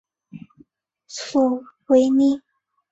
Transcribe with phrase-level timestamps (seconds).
[1.05, 1.37] 索
[1.85, 2.41] 维尼。